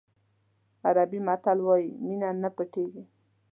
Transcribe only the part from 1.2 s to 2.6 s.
متل وایي مینه نه